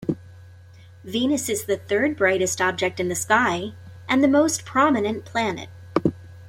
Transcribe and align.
Venus 1.03 1.47
is 1.47 1.65
the 1.65 1.77
third-brightest 1.77 2.59
object 2.59 2.99
in 2.99 3.07
the 3.07 3.13
sky 3.13 3.73
and 4.09 4.23
the 4.23 4.27
most 4.27 4.65
prominent 4.65 5.25
planet. 5.25 5.69